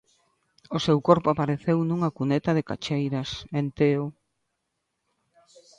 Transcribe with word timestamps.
O 0.77 0.79
seu 0.85 0.97
corpo 1.07 1.27
apareceu 1.29 1.77
nunha 1.83 2.13
cuneta 2.17 2.51
de 2.57 2.65
Cacheiras, 2.69 3.29
en 3.59 3.65
Teo. 3.77 4.05